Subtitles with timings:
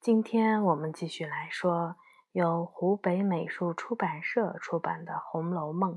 [0.00, 1.96] 今天我们继续来说
[2.30, 5.94] 由湖北美术出版社出版的《红楼梦》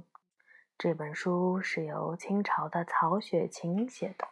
[0.75, 4.27] 这本书，是由清朝的曹雪芹写的。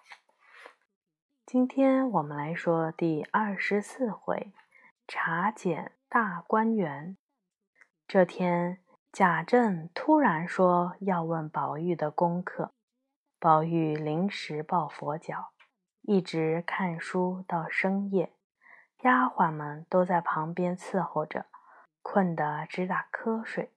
[1.46, 4.52] 今天我们来说第二十四回
[5.08, 7.16] 查检大观园。
[8.08, 8.80] 这天，
[9.12, 12.74] 贾政突然说要问宝玉的功课，
[13.40, 15.52] 宝玉临时抱佛脚，
[16.02, 18.34] 一直看书到深夜。
[19.02, 21.46] 丫鬟们都在旁边伺候着，
[22.02, 23.72] 困得直打瞌睡。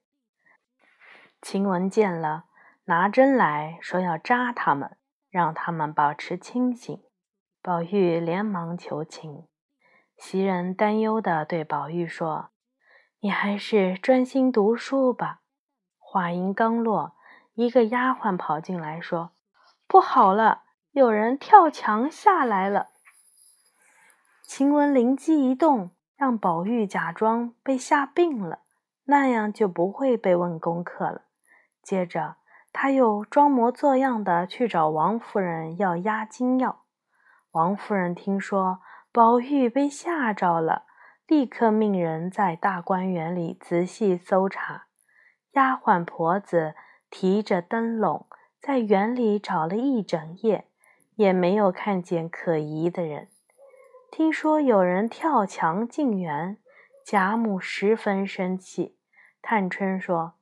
[1.41, 2.45] 晴雯见了，
[2.85, 4.97] 拿针来说要扎他们，
[5.29, 7.01] 让他们保持清醒。
[7.61, 9.47] 宝玉连忙求情。
[10.17, 12.49] 袭人担忧地对宝玉说
[13.21, 15.39] ：“你还是专心读书吧。”
[15.97, 17.15] 话音刚落，
[17.53, 19.31] 一个丫鬟跑进来说
[19.87, 22.89] ：“不好了，有人跳墙下来了。”
[24.45, 28.59] 晴雯灵机一动，让宝玉假装被吓病了，
[29.05, 31.23] 那样就不会被问功课了。
[31.81, 32.35] 接着，
[32.71, 36.83] 他又装模作样的去找王夫人要压惊药。
[37.51, 38.79] 王夫人听说
[39.11, 40.83] 宝玉被吓着了，
[41.25, 44.87] 立刻命人在大观园里仔细搜查。
[45.53, 46.75] 丫鬟婆子
[47.09, 48.27] 提着灯笼
[48.59, 50.67] 在园里找了一整夜，
[51.15, 53.29] 也没有看见可疑的人。
[54.15, 56.59] 听说有人跳墙进园，
[57.03, 58.95] 贾母十分生气。
[59.41, 60.35] 探春说：“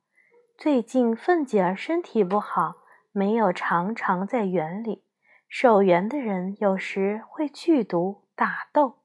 [0.58, 2.74] 最近凤姐儿身体不好，
[3.12, 5.06] 没有常常在园里。
[5.48, 8.98] 守园的人有时会剧毒打斗。”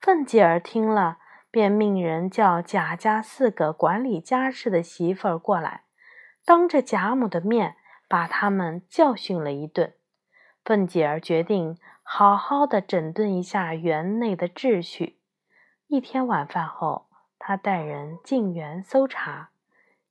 [0.00, 1.18] 凤姐儿听了，
[1.50, 5.82] 便命人叫贾家四个管理家事的媳妇儿过来，
[6.44, 7.74] 当着贾母的面
[8.08, 9.94] 把他们教训了一顿。
[10.68, 11.78] 凤姐儿决定。
[12.02, 15.18] 好好的整顿一下园内的秩序。
[15.86, 17.06] 一天晚饭后，
[17.38, 19.48] 她带人进园搜查。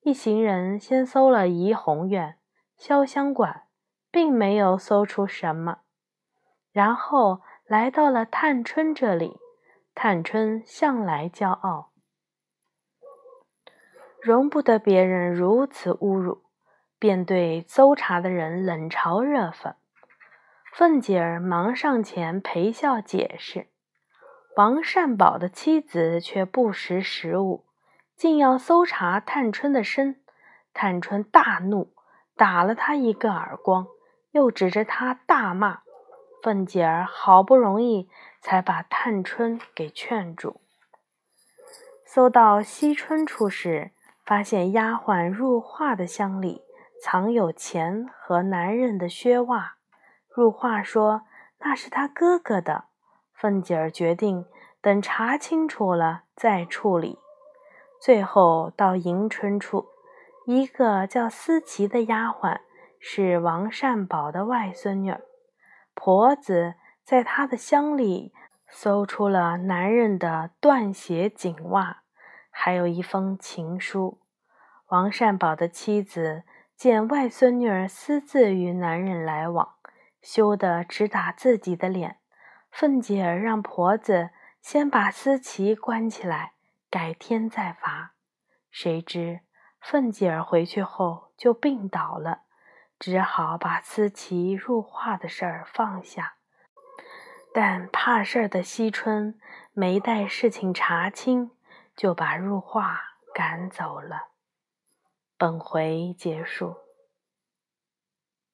[0.01, 2.37] 一行人先搜了怡红院、
[2.75, 3.65] 潇湘馆，
[4.09, 5.81] 并没有搜出什么。
[6.71, 9.37] 然后来到了探春这里。
[9.93, 11.89] 探春向来骄傲，
[14.21, 16.43] 容不得别人如此侮辱，
[16.97, 19.73] 便对搜查的人冷嘲热讽。
[20.77, 23.65] 凤姐儿忙上前陪笑解释，
[24.57, 27.65] 王善保的妻子却不识时务，
[28.15, 30.21] 竟要搜查探春的身。
[30.75, 31.95] 探春大怒，
[32.35, 33.87] 打了他一个耳光，
[34.29, 35.79] 又指着他大骂。
[36.43, 38.07] 凤姐儿好不容易
[38.39, 40.61] 才把探春给劝住。
[42.05, 43.93] 搜到惜春处时，
[44.23, 46.61] 发现丫鬟入画的箱里
[47.01, 49.76] 藏有钱和男人的靴袜。
[50.37, 51.23] 入画说
[51.61, 52.83] 那是他哥哥的，
[53.33, 54.45] 凤姐儿决定
[54.81, 57.17] 等查清楚了再处理。
[57.99, 59.87] 最后到迎春处，
[60.45, 62.59] 一个叫思琪的丫鬟
[62.99, 65.21] 是王善保的外孙女儿，
[65.95, 68.31] 婆子在她的箱里
[68.69, 72.03] 搜出了男人的缎鞋锦袜，
[72.51, 74.21] 还有一封情书。
[74.89, 76.43] 王善保的妻子
[76.75, 79.76] 见外孙女儿私自与男人来往。
[80.27, 82.19] 羞得直打自己的脸，
[82.69, 86.55] 凤姐儿让婆子先把思琪关起来，
[86.89, 88.13] 改天再罚。
[88.69, 89.39] 谁知
[89.79, 92.41] 凤姐儿回去后就病倒了，
[92.99, 96.33] 只好把思琪入画的事儿放下。
[97.53, 99.39] 但怕事儿的惜春
[99.71, 101.51] 没待事情查清，
[101.95, 102.99] 就把入画
[103.33, 104.31] 赶走了。
[105.37, 106.86] 本回结束。